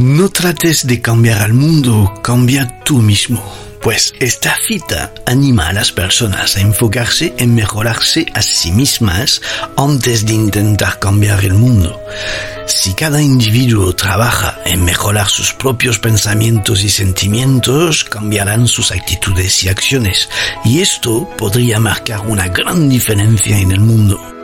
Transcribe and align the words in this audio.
No 0.00 0.30
trates 0.30 0.86
de 0.86 1.02
cambiar 1.02 1.42
al 1.42 1.52
mundo, 1.52 2.14
cambia 2.22 2.80
tú 2.86 3.02
mismo. 3.02 3.44
Pues 3.82 4.14
esta 4.18 4.56
cita 4.66 5.12
anima 5.26 5.68
a 5.68 5.74
las 5.74 5.92
personas 5.92 6.56
a 6.56 6.62
enfocarse 6.62 7.34
en 7.36 7.54
mejorarse 7.54 8.24
a 8.32 8.40
sí 8.40 8.72
mismas 8.72 9.42
antes 9.76 10.24
de 10.24 10.32
intentar 10.32 10.98
cambiar 11.00 11.44
el 11.44 11.52
mundo. 11.52 12.00
Si 12.66 12.94
cada 12.94 13.20
individuo 13.20 13.94
trabaja 13.94 14.58
en 14.64 14.86
mejorar 14.86 15.28
sus 15.28 15.52
propios 15.52 15.98
pensamientos 15.98 16.82
y 16.82 16.88
sentimientos, 16.88 18.04
cambiarán 18.04 18.68
sus 18.68 18.92
actitudes 18.92 19.64
y 19.64 19.68
acciones, 19.68 20.30
y 20.64 20.80
esto 20.80 21.28
podría 21.36 21.78
marcar 21.78 22.20
una 22.20 22.48
gran 22.48 22.88
diferencia 22.88 23.58
en 23.58 23.70
el 23.70 23.80
mundo. 23.80 24.39